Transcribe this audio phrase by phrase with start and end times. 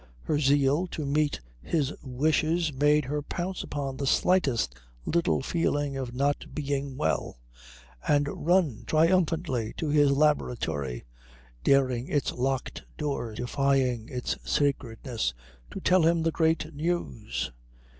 [0.23, 4.73] Her zeal to meet his wishes made her pounce upon the slightest
[5.05, 7.37] little feeling of not being well
[8.07, 11.05] and run triumphantly to his laboratory,
[11.63, 15.35] daring its locked door, defying its sacredness,
[15.69, 17.51] to tell him the great news.